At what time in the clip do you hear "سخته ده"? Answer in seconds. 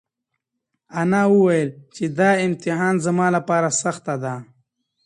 3.81-4.35